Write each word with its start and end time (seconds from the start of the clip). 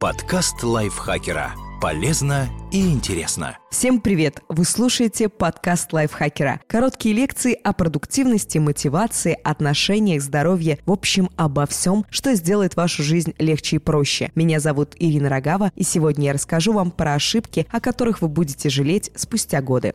Подкаст 0.00 0.62
лайфхакера. 0.62 1.52
Полезно 1.78 2.48
и 2.72 2.90
интересно. 2.90 3.58
Всем 3.70 4.00
привет! 4.00 4.40
Вы 4.48 4.64
слушаете 4.64 5.28
подкаст 5.28 5.92
лайфхакера. 5.92 6.62
Короткие 6.66 7.14
лекции 7.14 7.52
о 7.52 7.74
продуктивности, 7.74 8.56
мотивации, 8.56 9.38
отношениях, 9.44 10.22
здоровье, 10.22 10.78
в 10.86 10.92
общем, 10.92 11.28
обо 11.36 11.66
всем, 11.66 12.06
что 12.08 12.34
сделает 12.34 12.76
вашу 12.76 13.02
жизнь 13.02 13.34
легче 13.38 13.76
и 13.76 13.78
проще. 13.78 14.32
Меня 14.34 14.58
зовут 14.58 14.94
Ирина 14.98 15.28
Рогава, 15.28 15.70
и 15.76 15.82
сегодня 15.82 16.28
я 16.28 16.32
расскажу 16.32 16.72
вам 16.72 16.92
про 16.92 17.12
ошибки, 17.12 17.66
о 17.70 17.78
которых 17.78 18.22
вы 18.22 18.28
будете 18.28 18.70
жалеть 18.70 19.10
спустя 19.16 19.60
годы. 19.60 19.94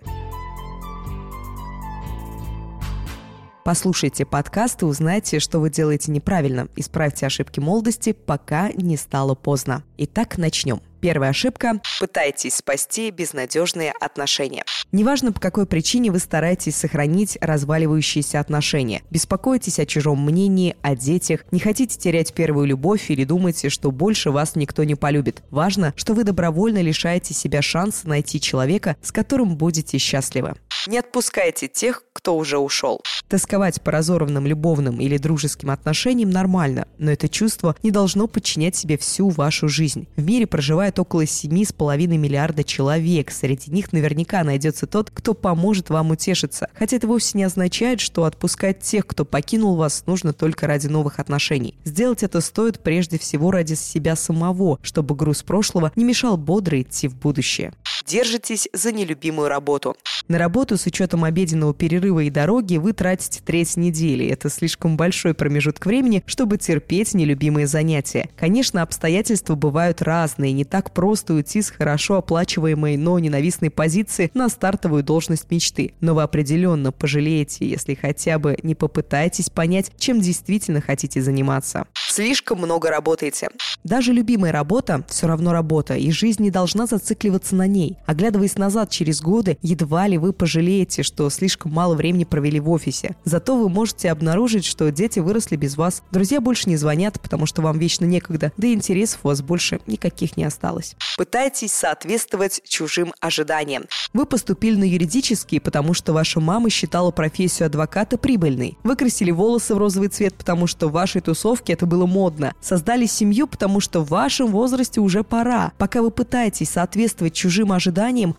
Послушайте 3.66 4.27
подкаст 4.27 4.84
и 4.84 4.86
узнайте, 4.86 5.39
что 5.39 5.59
вы 5.59 5.71
делаете 5.71 6.11
неправильно. 6.11 6.68
Исправьте 6.75 7.25
ошибки 7.25 7.59
молодости, 7.59 8.11
пока 8.11 8.70
не 8.71 8.95
стало 8.95 9.34
поздно. 9.34 9.84
Итак, 9.98 10.38
начнем. 10.38 10.84
Первая 11.02 11.31
ошибка– 11.31 11.81
пытайтесь 11.99 12.57
спасти 12.57 13.09
безнадежные 13.09 13.91
отношения. 13.99 14.63
Неважно, 14.91 15.31
по 15.31 15.40
какой 15.40 15.66
причине 15.66 16.12
вы 16.12 16.20
стараетесь 16.20 16.76
сохранить 16.76 17.40
разваливающиеся 17.41 18.40
отношения. 18.40 19.02
Беспокоитесь 19.09 19.79
о 19.79 19.88
чужом 19.88 20.23
мнении, 20.23 20.76
о 20.84 20.95
детях, 20.95 21.43
не 21.49 21.59
хотите 21.59 21.98
терять 21.98 22.35
первую 22.35 22.68
любовь 22.68 23.09
или 23.09 23.23
думаете, 23.23 23.70
что 23.70 23.90
больше 23.91 24.29
вас 24.29 24.55
никто 24.55 24.84
не 24.84 24.93
полюбит. 24.93 25.41
Важно, 25.49 25.91
что 25.95 26.13
вы 26.13 26.23
добровольно 26.23 26.84
лишаете 26.84 27.34
себя 27.34 27.63
шанса 27.63 28.07
найти 28.07 28.40
человека, 28.40 28.95
с 29.02 29.12
которым 29.12 29.57
будете 29.57 29.98
счастливы. 29.98 30.54
Не 30.88 30.99
отпускайте 30.99 31.67
тех, 31.67 32.03
кто 32.13 32.38
уже 32.38 32.59
ушел. 32.59 33.02
Тосковать 33.27 33.81
по 33.81 33.91
разорванным 33.91 34.45
любовным 34.45 34.99
или 34.99 35.17
дружеским 35.17 35.71
отношениям 35.71 36.30
нормально, 36.30 36.88
но 36.99 37.12
это 37.12 37.27
чувство 37.27 37.76
не 37.81 37.89
должно 37.89 38.27
подчинять 38.27 38.76
себе 38.76 38.95
всю 38.98 39.29
вашу 39.29 39.67
жизнь. 39.67 40.07
В 40.16 40.23
мире 40.23 40.45
проживает 40.45 40.99
около 40.99 41.23
7,5 41.23 42.05
миллиарда 42.17 42.63
человек. 42.63 43.31
Среди 43.31 43.71
них 43.71 43.93
наверняка 43.93 44.43
найдется 44.43 44.85
тот, 44.85 45.10
кто 45.10 45.34
поможет 45.34 45.90
вам 45.90 46.12
утешиться. 46.12 46.70
Хотя 46.76 46.98
это 46.98 47.07
вовсе 47.07 47.38
не 47.38 47.45
означает, 47.45 47.99
что 47.99 48.26
отпускать 48.26 48.82
тех, 48.82 49.07
кто 49.07 49.26
покинул 49.26 49.76
вас, 49.76 50.04
нужно 50.05 50.34
только 50.34 50.67
ради 50.67 50.85
новых 50.85 51.20
отношений. 51.20 51.76
Сделать 51.84 52.21
это 52.21 52.41
стоит 52.41 52.82
прежде 52.84 53.17
всего 53.17 53.49
ради 53.49 53.73
себя 53.73 54.15
самого, 54.15 54.77
чтобы 54.84 55.15
груз 55.15 55.41
прошлого 55.41 55.91
не 55.95 56.04
мешал 56.04 56.38
бодро 56.38 56.79
идти 56.79 57.07
в 57.07 57.15
будущее. 57.15 57.73
Держитесь 58.05 58.70
за 58.71 58.91
нелюбимую 58.91 59.49
работу. 59.49 59.95
На 60.27 60.39
работу 60.39 60.77
с 60.77 60.85
учетом 60.87 61.23
обеденного 61.23 61.73
перерыва 61.73 62.21
и 62.21 62.29
дороги 62.31 62.77
вы 62.77 62.93
тратите 62.93 63.41
треть 63.43 63.77
недели. 63.77 64.28
Это 64.28 64.50
слишком 64.50 64.97
большой 64.97 65.34
промежуток 65.34 65.85
времени, 65.85 66.23
чтобы 66.25 66.57
терпеть 66.57 67.13
нелюбимые 67.13 67.67
занятия. 67.67 68.29
Конечно, 68.35 68.81
обстоятельства 68.81 69.56
бывают 69.56 70.01
разные. 70.01 70.51
Не 70.51 70.66
так 70.66 70.94
просто 70.94 71.33
уйти 71.33 71.61
с 71.61 71.69
хорошо 71.69 72.16
оплачиваемой, 72.16 72.97
но 72.97 73.19
ненавистной 73.19 73.69
позиции 73.69 74.31
на 74.33 74.50
стартовую 74.50 75.03
должность 75.03 75.50
мечты. 75.51 75.94
Но 76.00 76.16
вы 76.16 76.23
определенно 76.23 76.91
пожалеете, 76.91 77.67
если 77.67 77.94
хотя 77.94 78.39
бы 78.39 78.57
не 78.63 78.73
попытаетесь 78.73 79.50
понять, 79.50 79.91
чем 79.97 80.22
действительно 80.22 80.81
хотите 80.81 81.22
заниматься. 81.22 81.85
Слишком 81.94 82.59
много 82.59 82.89
работаете. 82.89 83.50
Даже 83.83 84.11
любимая 84.11 84.51
работа 84.51 85.06
все 85.07 85.28
равно 85.28 85.53
работа, 85.53 85.95
и 85.95 86.09
жизнь 86.09 86.41
не 86.41 86.50
должна 86.50 86.88
зацикливаться 86.88 87.56
на 87.56 87.67
ней. 87.67 87.94
Оглядываясь 88.06 88.57
назад 88.57 88.90
через 88.90 89.22
годы, 89.22 89.57
едва 89.62 90.07
ли 90.07 90.18
вы 90.18 90.34
пожалеете, 90.34 91.03
что 91.03 91.29
слишком 91.29 91.72
мало 91.72 91.96
времени 91.96 92.24
провели 92.24 92.59
в 92.59 92.69
офисе. 92.69 93.16
Зато 93.24 93.57
вы 93.57 93.69
можете 93.69 94.12
обнаружить, 94.12 94.66
что 94.66 94.91
дети 94.91 95.19
выросли 95.19 95.56
без 95.56 95.78
вас, 95.78 96.03
друзья 96.12 96.41
больше 96.41 96.69
не 96.69 96.78
звонят, 96.78 97.19
потому 97.22 97.46
что 97.46 97.62
вам 97.62 97.78
вечно 97.79 98.06
некогда, 98.06 98.51
да 98.57 98.68
и 98.68 98.73
интересов 98.73 99.22
у 99.23 99.28
вас 99.29 99.41
больше 99.41 99.79
никаких 99.88 100.38
не 100.38 100.44
осталось. 100.44 100.96
Пытайтесь 101.18 101.73
соответствовать 101.73 102.62
чужим 102.68 103.13
ожиданиям. 103.19 103.85
Вы 104.13 104.25
поступили 104.25 104.75
на 104.75 104.84
юридический, 104.84 105.59
потому 105.59 105.94
что 105.94 106.13
ваша 106.13 106.40
мама 106.40 106.69
считала 106.69 107.12
профессию 107.12 107.68
адвоката 107.68 108.17
прибыльной. 108.17 108.77
Выкрасили 108.83 109.31
волосы 109.31 109.75
в 109.75 109.77
розовый 109.77 110.09
цвет, 110.09 110.35
потому 110.35 110.67
что 110.67 110.88
в 110.88 110.91
вашей 110.91 111.22
тусовке 111.22 111.73
это 111.73 111.85
было 111.85 112.06
модно. 112.06 112.53
Создали 112.62 113.06
семью, 113.06 113.47
потому 113.47 113.79
что 113.79 114.01
в 114.01 114.09
вашем 114.09 114.47
возрасте 114.47 115.01
уже 115.01 115.23
пора. 115.23 115.72
Пока 115.77 116.01
вы 116.01 116.12
пытаетесь 116.12 116.69
соответствовать 116.69 117.33
чужим 117.33 117.72
ожиданиям, 117.72 117.84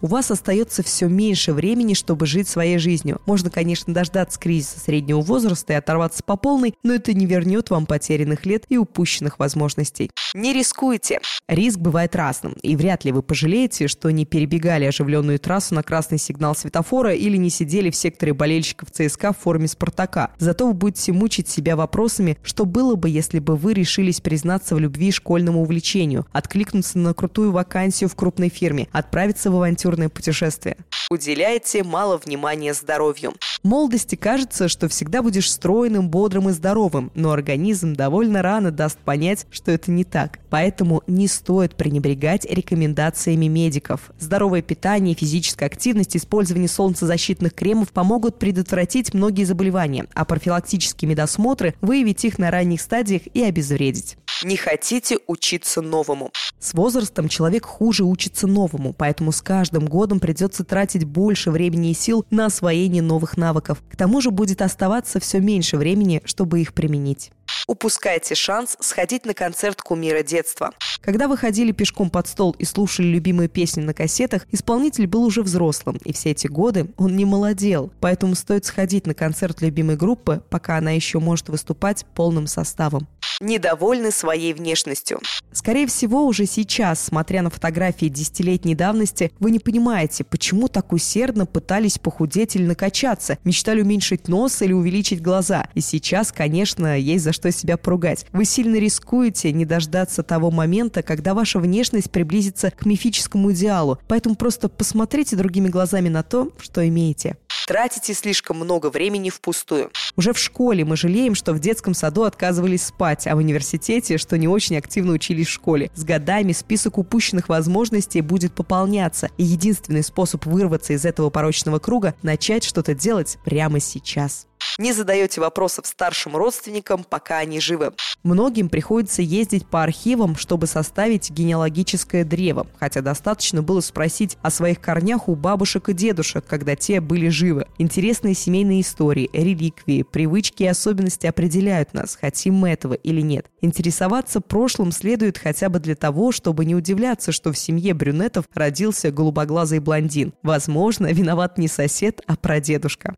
у 0.01 0.07
вас 0.07 0.31
остается 0.31 0.83
все 0.83 1.07
меньше 1.09 1.53
времени, 1.53 1.95
чтобы 1.95 2.27
жить 2.27 2.49
своей 2.49 2.79
жизнью. 2.79 3.21
Можно, 3.27 3.51
конечно, 3.51 3.93
дождаться 3.93 4.39
кризиса 4.39 4.81
среднего 4.81 5.21
возраста 5.21 5.73
и 5.73 5.77
оторваться 5.77 6.23
по 6.23 6.37
полной, 6.37 6.75
но 6.83 6.95
это 6.95 7.13
не 7.13 7.27
вернет 7.27 7.71
вам 7.71 7.87
потерянных 7.87 8.47
лет 8.47 8.65
и 8.69 8.77
упущенных 8.77 9.39
возможностей. 9.39 10.11
Не 10.35 10.53
рискуйте. 10.53 11.21
Риск 11.49 11.79
бывает 11.79 12.17
разным, 12.17 12.55
и 12.63 12.77
вряд 12.77 13.05
ли 13.05 13.13
вы 13.13 13.23
пожалеете, 13.23 13.89
что 13.89 14.11
не 14.11 14.25
перебегали 14.25 14.85
оживленную 14.85 15.39
трассу 15.39 15.75
на 15.75 15.83
красный 15.83 16.19
сигнал 16.19 16.57
светофора 16.57 17.15
или 17.15 17.37
не 17.37 17.51
сидели 17.51 17.91
в 17.91 17.97
секторе 17.97 18.35
болельщиков 18.35 18.91
ЦСКА 18.91 19.33
в 19.33 19.39
форме 19.39 19.69
Спартака. 19.69 20.33
Зато 20.39 20.67
вы 20.67 20.75
будете 20.75 21.13
мучить 21.13 21.49
себя 21.49 21.77
вопросами, 21.77 22.37
что 22.43 22.65
было 22.65 22.97
бы, 22.97 23.09
если 23.09 23.39
бы 23.39 23.57
вы 23.57 23.75
решились 23.75 24.21
признаться 24.21 24.75
в 24.75 24.81
любви 24.81 25.13
школьному 25.13 25.63
увлечению, 25.63 26.27
откликнуться 26.33 26.99
на 26.99 27.15
крутую 27.15 27.53
вакансию 27.53 28.11
в 28.11 28.17
крупной 28.17 28.49
фирме, 28.49 28.89
отправиться 28.93 29.36
в 29.45 29.57
авантюрное 29.57 30.09
путешествие. 30.09 30.77
Уделяйте 31.11 31.85
мало 31.85 32.17
внимания 32.17 32.75
здоровью. 32.75 33.35
Молодости 33.63 34.17
кажется, 34.17 34.69
что 34.69 34.89
всегда 34.89 35.23
будешь 35.23 35.51
стройным, 35.51 36.09
бодрым 36.09 36.49
и 36.49 36.53
здоровым, 36.53 37.13
но 37.15 37.31
организм 37.31 37.95
довольно 37.95 38.43
рано 38.43 38.71
даст 38.71 38.99
понять, 38.99 39.47
что 39.51 39.71
это 39.71 39.91
не 39.91 40.05
так. 40.05 40.39
Поэтому 40.51 41.03
не 41.07 41.29
стоит 41.29 41.77
пренебрегать 41.77 42.45
рекомендациями 42.45 43.47
медиков. 43.47 44.11
Здоровое 44.19 44.63
питание, 44.63 45.15
физическая 45.15 45.69
активность, 45.69 46.17
использование 46.17 46.69
солнцезащитных 46.69 47.55
кремов 47.55 47.91
помогут 47.91 48.39
предотвратить 48.39 49.15
многие 49.15 49.45
заболевания, 49.45 50.07
а 50.15 50.25
профилактические 50.25 51.09
медосмотры 51.11 51.75
выявить 51.81 52.25
их 52.25 52.39
на 52.39 52.51
ранних 52.51 52.81
стадиях 52.81 53.23
и 53.33 53.43
обезвредить. 53.43 54.17
Не 54.43 54.57
хотите 54.57 55.19
учиться 55.27 55.81
новому. 55.81 56.31
С 56.59 56.75
возрастом 56.75 57.29
человек 57.29 57.65
хуже 57.65 58.05
учится 58.05 58.47
новому, 58.47 58.93
поэтому 58.93 59.33
с 59.33 59.41
каждым 59.41 59.87
годом 59.87 60.21
придется 60.21 60.65
тратить 60.65 61.05
больше 61.05 61.51
времени 61.51 61.91
и 61.91 61.95
сил 61.95 62.27
на 62.31 62.47
освоение 62.47 63.03
новых 63.03 63.37
навыков. 63.37 63.83
К 63.91 63.97
тому 63.97 64.21
же 64.21 64.31
будет 64.31 64.63
оставаться 64.63 65.21
все 65.21 65.41
меньше 65.41 65.77
времени, 65.77 66.23
чтобы 66.25 66.61
их 66.61 66.75
применить 66.75 67.31
упускайте 67.67 68.35
шанс 68.35 68.77
сходить 68.81 69.25
на 69.27 69.35
концерт 69.35 69.83
кумира 69.83 70.23
детства. 70.23 70.73
Когда 71.01 71.29
вы 71.29 71.37
ходили 71.37 71.73
пешком 71.73 72.11
под 72.11 72.27
стол 72.27 72.55
и 72.59 72.65
слушали 72.65 73.07
любимые 73.07 73.49
песни 73.49 73.81
на 73.81 73.95
кассетах, 73.95 74.47
исполнитель 74.51 75.07
был 75.07 75.25
уже 75.25 75.43
взрослым, 75.43 75.99
и 76.05 76.13
все 76.13 76.31
эти 76.31 76.47
годы 76.47 76.89
он 76.97 77.17
не 77.17 77.25
молодел. 77.25 77.93
Поэтому 78.01 78.35
стоит 78.35 78.65
сходить 78.65 79.07
на 79.07 79.15
концерт 79.15 79.63
любимой 79.63 79.97
группы, 79.97 80.43
пока 80.51 80.79
она 80.79 80.93
еще 80.93 81.19
может 81.19 81.49
выступать 81.49 82.07
полным 82.15 82.47
составом 82.47 83.07
недовольны 83.41 84.11
своей 84.11 84.53
внешностью. 84.55 85.21
Скорее 85.53 85.87
всего, 85.87 86.27
уже 86.27 86.47
сейчас, 86.47 87.03
смотря 87.03 87.43
на 87.43 87.51
фотографии 87.51 88.07
десятилетней 88.07 88.75
давности, 88.75 89.33
вы 89.41 89.51
не 89.51 89.59
понимаете, 89.59 90.25
почему 90.25 90.69
так 90.69 90.93
усердно 90.93 91.47
пытались 91.47 91.99
похудеть 91.99 92.57
или 92.57 92.65
накачаться, 92.65 93.39
мечтали 93.45 93.83
уменьшить 93.83 94.29
нос 94.29 94.61
или 94.63 94.73
увеличить 94.73 95.23
глаза. 95.23 95.69
И 95.75 95.81
сейчас, 95.81 96.33
конечно, 96.33 96.99
есть 96.99 97.25
за 97.25 97.33
что 97.33 97.51
себя 97.51 97.77
поругать. 97.77 98.27
Вы 98.33 98.45
сильно 98.45 98.77
рискуете 98.77 99.53
не 99.53 99.65
дождаться 99.65 100.23
того 100.23 100.51
момента, 100.51 101.03
когда 101.03 101.35
ваша 101.35 101.59
внешность 101.59 102.11
приблизится 102.11 102.71
к 102.71 102.85
мифическому 102.85 103.53
идеалу. 103.53 103.99
Поэтому 104.09 104.35
просто 104.35 104.69
посмотрите 104.69 105.37
другими 105.37 105.69
глазами 105.69 106.09
на 106.09 106.23
то, 106.23 106.51
что 106.61 106.87
имеете 106.87 107.37
тратите 107.67 108.15
слишком 108.15 108.57
много 108.59 108.91
времени 108.91 109.29
впустую. 109.29 109.91
Уже 110.17 110.33
в 110.33 110.39
школе 110.39 110.85
мы 110.85 110.97
жалеем, 110.97 111.35
что 111.35 111.53
в 111.53 111.59
детском 111.59 111.93
саду 111.93 112.23
отказывались 112.23 112.87
спать, 112.87 113.27
а 113.27 113.35
в 113.35 113.39
университете, 113.39 114.17
что 114.17 114.39
не 114.39 114.49
очень 114.49 114.77
активно 114.77 115.13
учились 115.13 115.49
в 115.49 115.53
школе. 115.53 115.91
С 115.95 116.05
годами 116.05 116.53
список 116.53 116.97
упущенных 116.97 117.49
возможностей 117.49 118.21
будет 118.23 118.55
пополняться, 118.55 119.29
и 119.37 119.45
единственный 119.45 120.03
способ 120.03 120.47
вырваться 120.47 120.95
из 120.95 121.05
этого 121.05 121.29
порочного 121.29 121.79
круга– 121.79 122.15
начать 122.23 122.65
что-то 122.65 122.95
делать 122.95 123.37
прямо 123.45 123.81
сейчас. 123.81 124.47
Не 124.79 124.93
задаете 124.93 125.41
вопросов 125.41 125.87
старшим 125.87 126.37
родственникам, 126.37 127.03
пока 127.03 127.39
они 127.39 127.61
живы. 127.61 127.93
Многим 128.23 128.69
приходится 128.69 129.23
ездить 129.23 129.67
по 129.67 129.83
архивам, 129.83 130.37
чтобы 130.37 130.67
составить 130.67 131.31
генеалогическое 131.31 132.25
древо, 132.25 132.67
хотя 132.79 133.01
достаточно 133.01 133.63
было 133.63 133.81
спросить 133.81 134.37
о 134.43 134.51
своих 134.51 134.83
корнях 134.83 135.29
у 135.29 135.35
бабушек 135.35 135.89
и 135.89 135.95
дедушек, 135.95 136.45
когда 136.47 136.77
те 136.77 137.01
были 137.01 137.29
живы. 137.29 137.67
Интересные 137.79 138.35
семейные 138.35 138.83
истории, 138.83 139.31
реликвии, 139.33 140.03
привычки 140.03 140.65
и 140.65 140.67
особенности 140.67 141.27
определяют 141.27 141.95
нас, 141.95 142.15
хотим 142.15 142.57
мы 142.57 142.69
этого 142.69 142.93
или 142.93 143.23
нет. 143.23 143.47
Интересоваться 143.63 144.43
прошлым 144.43 144.93
следует 144.93 145.39
хотя 145.39 145.71
бы 145.71 145.81
для 145.81 145.95
того, 145.95 146.33
чтобы 146.33 146.67
не 146.67 146.75
удивляться, 146.75 147.33
что 147.33 147.51
в 147.51 147.57
семье 147.57 147.95
брюнетов 147.95 148.45
родился 148.53 149.11
голубоглазый 149.11 149.79
блондин. 149.79 150.35
Возможно, 150.43 151.11
виноват 151.13 151.57
не 151.57 151.69
сосед, 151.69 152.21
а 152.27 152.37
прадедушка. 152.37 153.15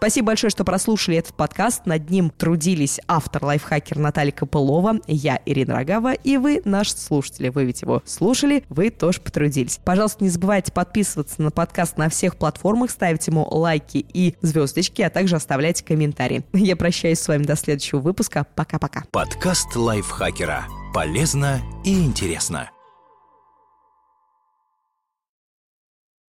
Спасибо 0.00 0.28
большое, 0.28 0.50
что 0.50 0.64
прослушали 0.64 1.18
этот 1.18 1.34
подкаст. 1.34 1.84
Над 1.84 2.08
ним 2.08 2.30
трудились 2.30 3.00
автор 3.06 3.44
лайфхакер 3.44 3.98
Наталья 3.98 4.32
Копылова, 4.32 4.94
я 5.06 5.38
Ирина 5.44 5.74
Рогава 5.74 6.14
и 6.14 6.38
вы, 6.38 6.62
наши 6.64 6.96
слушатели. 6.96 7.50
Вы 7.50 7.66
ведь 7.66 7.82
его 7.82 8.02
слушали, 8.06 8.64
вы 8.70 8.88
тоже 8.88 9.20
потрудились. 9.20 9.78
Пожалуйста, 9.84 10.24
не 10.24 10.30
забывайте 10.30 10.72
подписываться 10.72 11.42
на 11.42 11.50
подкаст 11.50 11.98
на 11.98 12.08
всех 12.08 12.36
платформах, 12.36 12.90
ставить 12.90 13.26
ему 13.26 13.46
лайки 13.50 13.98
и 13.98 14.36
звездочки, 14.40 15.02
а 15.02 15.10
также 15.10 15.36
оставлять 15.36 15.82
комментарии. 15.82 16.44
Я 16.54 16.76
прощаюсь 16.76 17.20
с 17.20 17.28
вами 17.28 17.42
до 17.42 17.54
следующего 17.54 17.98
выпуска. 17.98 18.46
Пока-пока. 18.54 19.04
Подкаст 19.12 19.76
лайфхакера. 19.76 20.64
Полезно 20.94 21.60
и 21.84 21.92
интересно. 22.02 22.70